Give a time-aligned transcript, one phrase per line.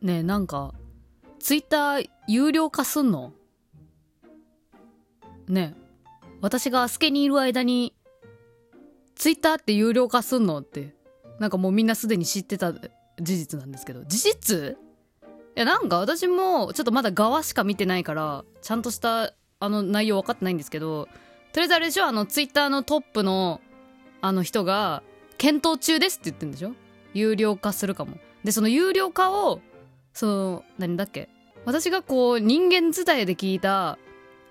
[0.00, 0.74] ねえなんか
[1.40, 3.32] ツイッター有料化すんの？
[5.48, 5.80] ねえ
[6.40, 7.94] 私がアスケにいる間に
[9.16, 10.94] ツイッターって有料化すんのって
[11.40, 12.88] なんかもうみんなすでに知ってた事
[13.20, 14.04] 実なんですけど。
[14.04, 14.76] 事実？
[15.56, 21.08] いやなんか私もちょっとまだ側しか見てないからちゃんとしたあの内容分かってないんですけど
[21.52, 22.04] とりあえずあれでしょ？
[22.06, 23.60] あのツイッターのトップの
[24.20, 25.02] あの人が
[25.38, 26.72] 検討中ですって言ってるんでしょ？
[27.14, 28.18] 有料化するかも。
[28.44, 29.60] でその有料化を
[30.12, 31.28] その何だっけ？
[31.64, 33.98] 私がこう人間伝えで聞いた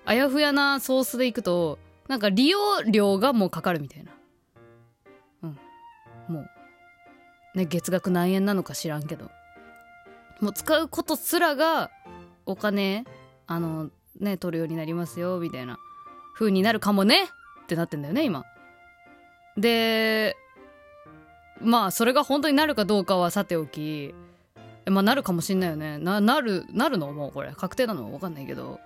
[0.04, 4.12] あやふやなソースでいくとなんか利用料がもうかかるみたいな。
[5.42, 5.58] うん。
[6.28, 6.48] もう。
[7.58, 9.30] ね月額何円なのか知らんけど。
[10.40, 11.90] もう使うことすらが
[12.46, 13.04] お金
[13.46, 15.78] あのね取るようになりますよみたいな
[16.34, 17.24] 風になるかもね
[17.64, 18.44] ってなってんだよね今。
[19.56, 20.36] で
[21.60, 24.14] まあそれが本当になるかどうかはさておき
[24.90, 25.98] まあなるかもしんないよね。
[25.98, 27.12] ななるなるの？
[27.12, 27.52] もうこれ。
[27.56, 28.08] 確定なの？
[28.10, 28.80] 分かんないけど。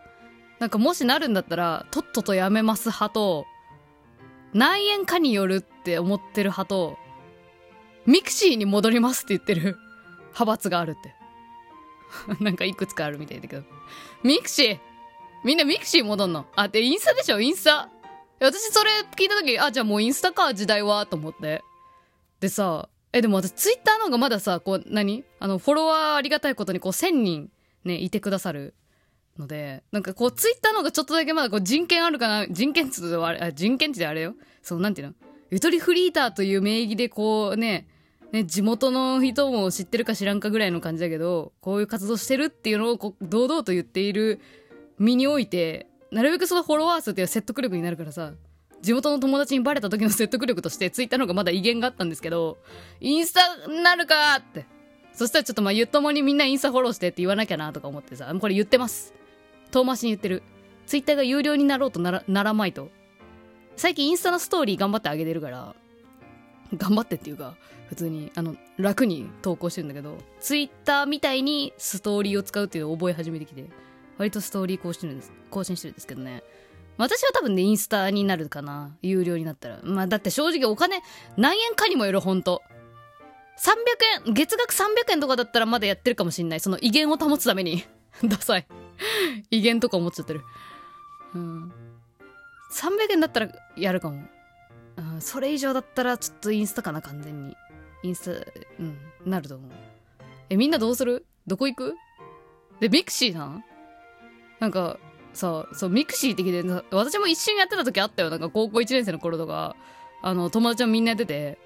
[0.59, 3.47] なんかもしなるんだったらとっととやめます派と
[4.53, 6.97] 何円かによるって思ってる派と
[8.07, 9.77] ミクシーに戻りますって言ってる
[10.33, 11.15] 派閥があるって。
[12.45, 13.65] なんかいくつかあるみたいだけど。
[14.23, 14.79] ミクシー
[15.45, 16.47] みんなミクシー戻んの？
[16.55, 17.41] あでインスタでしょ？
[17.41, 17.89] インスタ。
[18.41, 21.07] 私それ聞いた時あじゃあもうインスタか時代は？
[21.07, 21.63] と思って。
[22.41, 25.25] でさえでも私ツイッターの方がまださこう何？
[25.39, 27.51] あのフォロワーありがたいことにこう1000人
[27.85, 28.75] ねいてくださる
[29.39, 32.47] のでなんかこうツイッターの方がちょっとだけまだこう人権あるかな？
[32.49, 34.35] 人権っつうとあれあ人権ってあれよ？
[34.63, 35.15] そうなんていうの？
[35.51, 37.87] ゆとりフリーターという名義でこうね
[38.33, 44.41] ね、地元の人も知ってるか知らんかぐらいの感じだけど、こういう活動してるっていうのをこう堂々と言っている
[44.99, 48.33] 身において、なるべくそのフォロワー数っていう説得力になるからさ、
[48.83, 52.59] 地元の友達にバレた時の説得力としてツイッターの方がまだ威厳があったんですけど、
[53.01, 54.67] インスタになるかって。
[55.15, 59.15] そしたらちょっとまあゆっともにみんなインスタフォローしてって言わなきゃなとか思ってさ、これ言ってます。
[59.71, 60.43] 遠回しに言ってる。
[60.87, 62.91] ツイッターが有料になろうとならならまいと。
[63.77, 65.75] 最近インスタのストーリー頑張ってあげてるから、
[66.77, 67.55] 頑張ってっていうか、
[67.89, 73.67] 普通に、あの、楽に投稿してるんだけど、ツイッターみたいにストーリーを使うっていうのを覚え始めてきて、
[74.19, 76.43] 割とストーリー更新してるんです、更新してるんですけどね。
[77.03, 78.97] 私は多分ね、インスタになるかな。
[79.03, 79.81] 有料になったら。
[79.83, 81.03] まあ、だって正直お金、
[81.37, 82.63] 何円かにもよる、ほんと。
[83.59, 86.61] 300円、月額300円とかだったらまだやってるかもしんない。
[86.61, 87.85] その威厳を保つために。
[88.25, 88.67] ダサい。
[89.51, 90.43] 威厳とか思っちゃってる。
[91.35, 91.73] うん。
[92.73, 94.23] 300円だったらやるかも。
[94.97, 97.57] うん、それ以上だったらちょっとインスタかな、完全に。
[98.05, 99.71] インスタ、うん、なると思う。
[100.51, 101.27] え、みんなどうする？
[101.49, 101.97] どこ行く？
[102.79, 103.65] で、ミクシーなん？
[104.61, 104.99] なんか、
[105.35, 108.31] さ、そう、ミクシーって聞いて、私も一瞬やってた時あったよ。
[108.31, 109.77] なんか高校1年生の頃とか、
[110.23, 111.59] あの、友達もみんなやってて、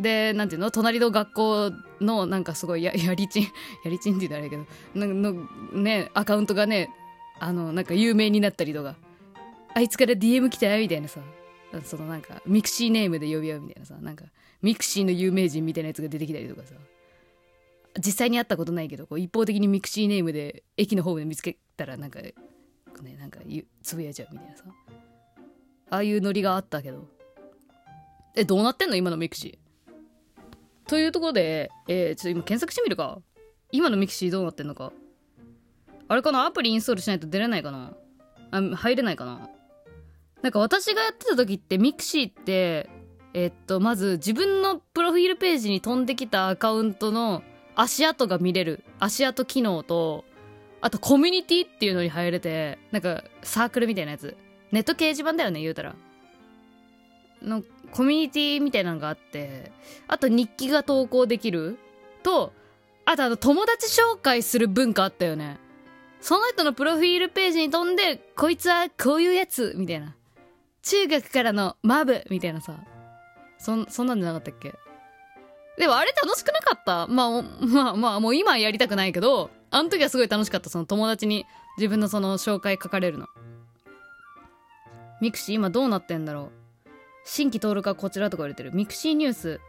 [0.00, 0.70] で、なんていうの？
[0.70, 3.42] 隣の学校の、なんかすごいや、やりちん、
[3.84, 4.64] やりちんって言ったらあれや
[4.94, 6.90] けど、なんの、ね、アカウントがね、
[7.40, 8.94] あの、なんか有名になったりとか、
[9.74, 11.20] あいつから DM 来たよ、みたいなさ、
[11.84, 14.24] そのなんか、ミクシーネームで呼び合うみたいなさ、なんか、
[14.62, 16.74] ミクシーの有名人みたいなやつが出てきたりとかさ、
[17.98, 22.20] 実際に会ったことないけど、こう一方的にミクシーネームで駅のホームで見つけたら、なんか、
[23.02, 23.40] ね、なんか
[23.82, 24.64] つぶやいちゃうみたいなさ、
[25.90, 27.06] ああいうノリがあったけど、
[28.36, 28.96] え、どうなってんの？
[28.96, 30.88] 今のミクシー。
[30.88, 33.18] というところで、えー、ちょっと今検索してみるか。
[33.72, 34.92] 今のミクシーどうなってんのか。
[36.08, 36.46] あれかな？
[36.46, 37.92] アプリインストールしないと出れないかな？
[38.50, 39.50] あ、入れないかな？
[40.42, 42.88] なんか私がやってた時ってミクシーって、
[43.34, 47.42] えっと、まず自分のプロフィールページに飛んできたアカウントの
[47.74, 48.84] 足跡が見れる。
[48.98, 50.24] 足跡機能と、
[50.80, 54.36] あとコミュニティっていうのに入れて、なんかサークルみたいなやつ。
[54.70, 55.96] ネット掲示板だよね、言うたら。
[57.42, 57.62] の
[57.92, 59.72] コミュニティみたいなのがあって、
[60.06, 61.78] あと日記が投稿できる
[62.22, 62.52] と、
[63.04, 65.58] あとあの友達紹介する文化あったよね。
[66.20, 70.14] その人のプロフィールページに飛んで、こいつはこういうやつみたいな。
[70.82, 72.78] 中学からのマブみたいなさ。
[73.58, 74.74] そ、そんなんじゃなかったっけ？
[75.78, 77.06] でもあれ楽しくなかった？
[77.06, 80.70] まあ、まあまあ、もう今やりたくないけど、あの時はすごい楽しかった。
[80.70, 83.26] その友達に自分のその紹介書かれるの。
[85.20, 86.50] ミクシー今どうなってんだろう
[87.24, 88.74] 新規登録はこちらとか言われてる。
[88.74, 89.60] ミクシーニュース。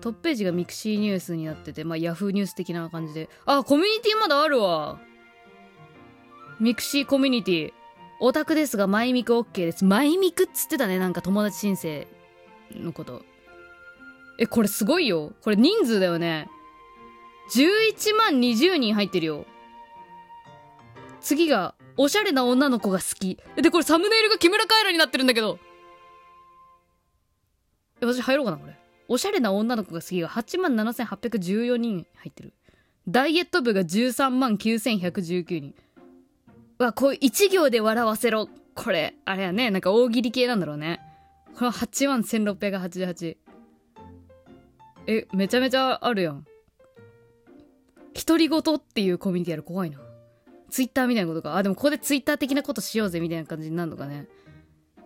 [0.00, 3.28] トップページがミクシーニュースになってて、まあヤフーニュース的な感じで。
[3.46, 5.00] あ、コミュニティまだあるわ。
[6.60, 7.72] ミクシーコミュニティ。
[8.20, 9.84] オタクですが、マイミク OK です。
[9.84, 10.98] マイミクっつってたね。
[10.98, 12.06] なんか友達申請
[12.72, 13.22] のこと。
[14.38, 15.32] え、これすごいよ。
[15.42, 16.48] これ人数だよね。
[17.50, 19.46] 11万20人入ってるよ。
[21.20, 23.38] 次が、おしゃれな女の子が好き。
[23.56, 25.58] で、これサムネイルが木村カエラになってるんだけど。
[28.00, 28.76] え、私入ろうかな、これ。
[29.08, 32.52] おしゃれな女の子が好きが8万7814人入ってる。
[33.08, 35.74] ダイエット部が13万9119人
[36.78, 41.00] わこう1行で笑わせろこれあれやねなんか大喜利系なんだろうね
[41.56, 43.36] これ8万1688
[45.06, 46.44] えめちゃめちゃあるやん
[48.24, 49.62] 独り言っていうコミュニティある。
[49.62, 49.98] 怖いな。
[50.70, 51.56] ツイッターみたいなことか。
[51.56, 54.26] あでもここでツイッター的なことしようぜみたいな感じになるのかね。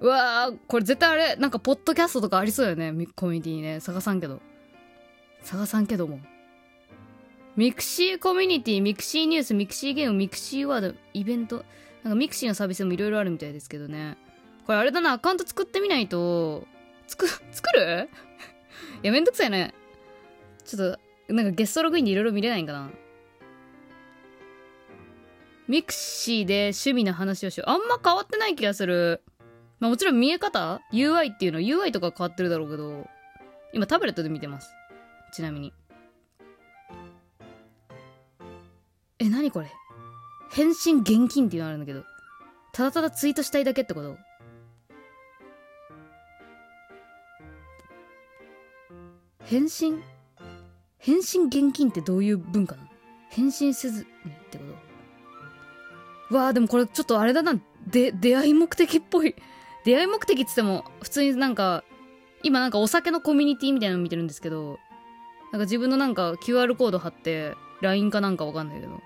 [0.00, 3.06] うわーこれ絶対あれなんかポッドキャストとかありそうだよね。
[3.14, 3.80] コミュニティにね。
[3.80, 4.40] 探さんけど。
[5.42, 6.20] 探さんけども。
[7.54, 11.64] ミクシーコミュニティミクシーニュースミクシーゲームミクシーワードイベント。
[12.02, 14.16] なんかミクシーのサービスもいろいろあるみたいですけどね。
[14.66, 15.12] これあれだな。
[15.12, 16.66] アカウント作ってみないと。
[17.06, 18.08] 作作る？
[19.04, 19.74] いやめんどくさいね。
[20.64, 20.98] ちょっ
[21.28, 22.90] となんかゲストログインでいろいろ見れないんかな。
[25.72, 27.70] ミクシーで趣味の話をしよう。
[27.70, 29.22] あんま変わってない気がする。
[29.80, 33.06] まあもちろん見え方 ?UI っていうの？UI とか変わってるだろうけど、
[33.72, 34.70] 今タブレットで見てます。
[35.32, 35.72] ちなみに。
[39.18, 39.72] え、なにこれ？
[40.50, 42.04] 返信現金っていうのあるんだけど、
[42.74, 44.18] ただただツイートしたいだけってこと？
[49.46, 50.02] 返信？
[50.98, 52.88] 返信現金ってどういう文化なの？
[53.30, 54.71] 返信せずにってこと？
[56.32, 57.54] わあでもこれちょっとあれだな
[57.86, 59.34] で出会い目的っぽい
[59.84, 61.84] 出会い目的っつっても、普通になんか、
[62.42, 64.78] 今なんかお酒のコミュニティみたいなの見てるんですけど、
[65.52, 69.00] なんか自分のなんか QR コード貼って、LINE かなんかわかんないけど、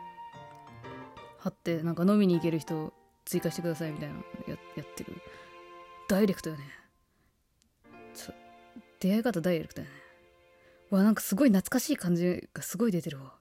[1.38, 2.93] 貼って、なんか飲みに行ける人
[3.25, 4.14] 追加してくださいみたいな
[4.46, 5.14] ややってる。
[6.08, 6.62] ダイレクトよね。
[9.00, 9.93] 出会い方ダイレクトよね。
[10.90, 13.34] わ、なんかすごい懐かしい感じがすごい出てるわ。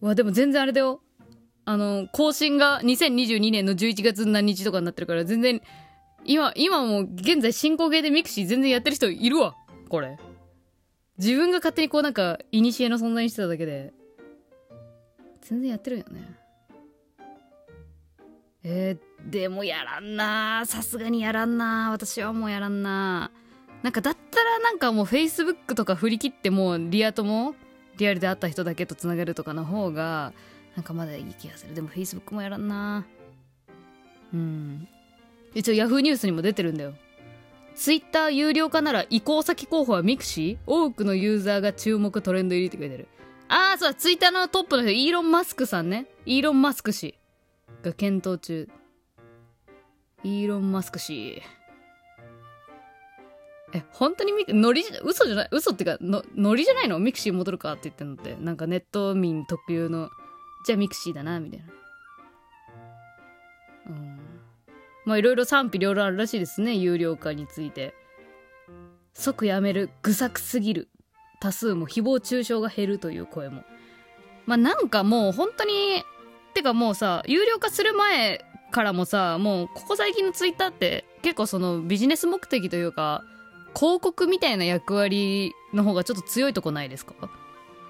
[0.00, 1.02] わ、でも全然あれだよ。
[1.70, 5.62] あの、更新が2022年の11月何日とかになってるから、全然、
[6.24, 9.54] 今、今も現在進行形でミクシー全然やってる人いるわ。
[9.88, 10.18] これ。
[11.16, 13.92] 自分が勝手にこうなんか、いにしえの存在にしてただけで、
[15.42, 16.40] 全然やってるよね。
[18.64, 23.30] えー、でもやらんなさすがにやらんな私はもうやらんな
[23.82, 27.54] なんかだったらなんかもう Facebook とか振り切ってもうリア友
[27.96, 30.34] リアルで会った人だけとつなげるとかの方が
[30.76, 31.74] なんかまだいい気がする。
[31.74, 33.04] でも Facebook もやらんな。
[34.32, 34.88] うん。
[35.54, 36.00] 一応 Yahoo!
[36.00, 36.94] ニュースにも出てるんだよ。
[37.74, 40.58] Twitter 有料化なら移行先候補はミクシー？
[40.66, 43.08] 多くのユーザーが注目トレンド入りって書いてる。
[43.48, 43.94] ああそうだ。
[43.94, 46.06] Twitter のトップの人イーロン・マスクさんね。
[46.24, 47.16] イーロン・マスク氏
[47.82, 48.68] が検討中。
[50.22, 51.42] イーロン・マスク氏。
[53.72, 55.48] え本当にミクノリ嘘じゃない？
[55.50, 56.98] 嘘ってかのノリじゃないの？
[57.00, 58.36] ミクシー戻るかって言ってんのって。
[58.40, 60.10] なんかネット民特有の。
[60.64, 61.66] じゃあミクシーだなみたいな。
[63.88, 64.18] うん。
[65.04, 67.94] まあいろいろ賛否両論あるらしいですね有料化について。
[69.12, 70.88] 即やめる愚策すぎる
[71.40, 73.64] 多数も誹謗中傷が減るという声も。
[74.46, 76.04] まあなんかもう本当に
[76.54, 83.24] てかもうさ有料化する前からもさもうここ最近のツイッターって結構そのビジネス目的というか
[83.76, 87.14] 広告みたいな役割の方がちょっと強いとこないですか？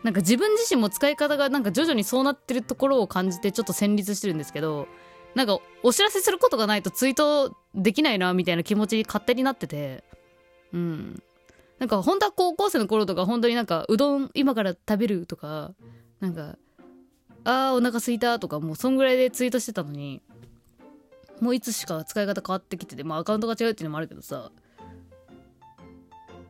[0.02, 4.88] なんか自分自身も使い方がなんか徐々にそうなってるところを感じてちょっと戦慄してるんですけど
[5.34, 10.04] なんかお知らせすることがないとツイートできないなみたいな気持ちに勝手になってて。
[10.72, 11.22] うん。
[11.78, 15.72] なんか本当は高校生の頃とか本当になんかうどん今から食べるとか
[16.20, 16.58] なんか
[17.42, 20.20] あーお腹すいたとかもうそんぐらいでツイートしてたのに
[21.40, 24.50] もういつしか使い方変わってきててまあアカウントが違うっていうのもあるけどさ。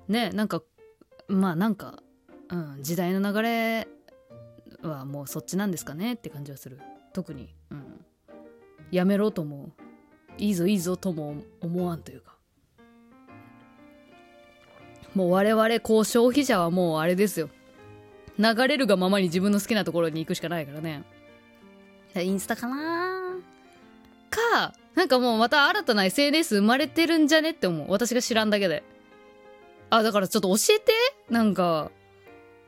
[0.09, 0.63] ねなんか
[1.29, 2.03] まあなんか
[2.53, 3.89] うん、時代の流れ
[4.83, 6.81] はもうそっちなんですかねって感じはする。
[7.13, 8.05] 特に、うん、
[8.91, 9.71] やめろとも
[10.39, 12.37] いいぞいいぞとも思わんというか。
[15.15, 17.51] もう我々こう消費者はもうあれですよ。
[18.39, 21.03] 流れるがままに自分の好きなところに行くしかないからね。
[22.17, 23.37] インスタかな
[24.31, 27.91] かなんかもうまた新たな SNS 生まれてるんじゃねって思う。
[27.91, 28.83] 私が知らんだけで。
[29.91, 30.93] あだからちょっと教えて？
[31.29, 31.91] なんか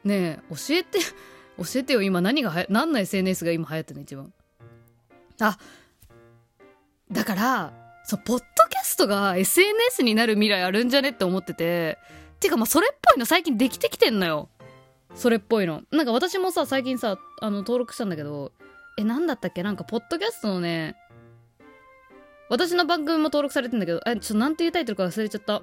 [0.04, 0.99] ねえ教えて
[1.59, 4.32] 教えてよ今何がはや何の SNS が今流行ってるの一番。
[5.40, 5.59] あ
[7.11, 7.73] だから
[8.04, 11.99] そうポッドキャストが SNS になる未来あるんじゃねって思ってて
[12.40, 14.49] てかまあそれっぽいの最近できてきてんのよ。
[15.14, 15.82] それっぽいの。
[15.90, 18.52] なんか私もさ最近さあの登録したんだけど
[18.99, 19.62] え何だったっけ？
[19.62, 20.97] なんかポッドキャストのね
[22.49, 25.62] 私の番組も登録されてんだけどえちょっとなんていうタイトルか忘れちゃった。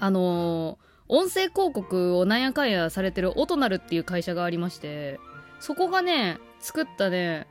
[0.00, 5.20] あのー音声広告をなんやかんやされてるオトナルっていう会社がありまして
[5.60, 7.46] そこがね作ったね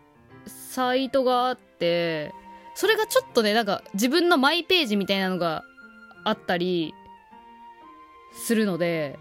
[0.46, 2.34] サイトがあって
[2.76, 5.64] それがちょっとねなんか自分のマイページみたいなのが
[6.24, 6.94] あったり
[8.34, 9.20] するので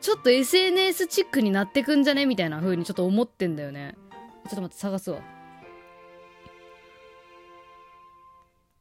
[0.00, 3.94] ちょっと SNS チックになってくんじゃねみたいな風にちょっと思ってんだよね。
[4.46, 5.18] ちょっと待って探すわ。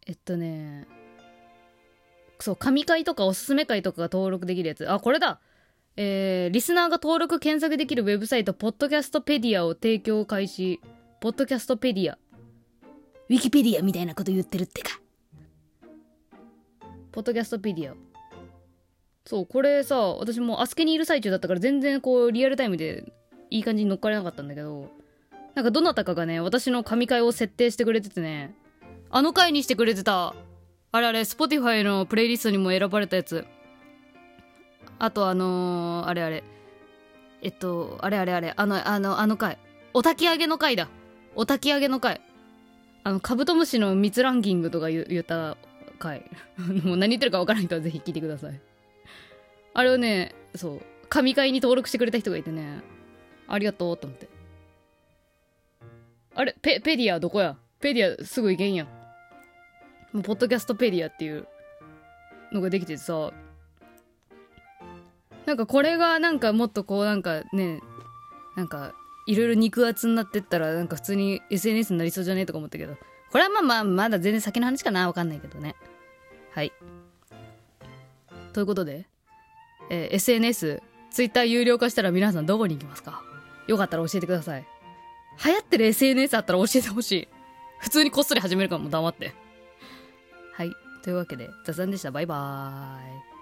[0.06, 0.86] えっとね
[2.44, 4.92] そう神回とかおすすめ回とかが登録できるやつ。
[4.92, 5.40] あこれだ。
[5.96, 10.82] えー、リスナーが登録検索できるウェブサイトポッドキャストペディアを提供開始。
[11.22, 12.18] ポッドキャストペディア。
[13.30, 15.00] ウィキペディアみたいなこと言ってるってか。
[17.14, 17.96] ポッドキャストペディア。
[19.26, 23.14] そうこれさ私もアスケにいる最中だったから全然こうリアルタイムで
[23.52, 24.90] いい感じに乗っかれなかったんだけど
[25.56, 28.54] なんかどなたかがね私の神回を設定してくれててね
[29.10, 30.36] あの回にしてくれてた。
[30.96, 33.46] あれあれ Spotify のプレイリストにも選ばれたやつ。
[35.00, 36.44] あとあのー、あれあれ。
[37.42, 38.54] えっとあれあれあれ。
[38.56, 39.58] あのあのあの回。
[39.96, 40.90] お焚き上げの回だ。
[41.36, 42.22] お焚き上げの回。
[43.04, 45.58] あのカブトムシの蜜ランキングとか言った
[45.98, 46.30] 回。
[46.86, 48.62] もう何言ってるか分からない人はぜひ聞いてください。
[49.74, 50.82] あれをねそう。
[51.10, 52.84] 神回に登録してくれた人がいてね。
[53.48, 54.30] ありがとうと思って。
[56.36, 57.58] あれペペディアどこや？
[57.80, 58.88] ペディアすぐ行けんや
[60.22, 61.48] ポッドキャストペディアっていう
[62.52, 63.32] のができててさ
[65.46, 67.82] なんかこれがなんかもっとこうなんかね
[68.56, 68.94] なんか
[69.26, 72.96] いろいろ肉厚になってったらなんか普通に SNS になりそうじゃねえとか思ったけど
[73.32, 75.76] これはまあまあまだ全然先の話かなわかんないけどね。
[76.52, 76.72] はい。
[78.54, 79.08] ということで、
[79.90, 83.24] えー、SNS ツイッター有料化したら皆さんどこに行きますか？
[83.66, 84.66] よかったら教えてください。
[85.44, 87.28] 流行ってる SNS あったら教えてほしい。
[87.80, 89.34] 普通にこっそり始めるかも黙って。
[90.54, 90.72] はい
[91.04, 93.34] というわけで雑談でしたバイバー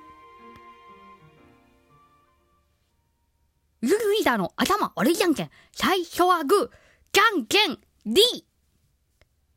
[3.87, 5.49] イルルイダの頭悪いじゃんけん。
[5.71, 6.69] 最初はグー、
[7.11, 8.21] じゃんけん、D!